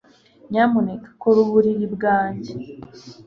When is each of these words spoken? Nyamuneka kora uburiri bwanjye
Nyamuneka 0.49 1.09
kora 1.21 1.37
uburiri 1.45 1.85
bwanjye 1.95 2.51